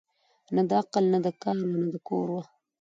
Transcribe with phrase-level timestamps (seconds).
[0.55, 2.43] نه د عقل نه د کار وه نه د کور وه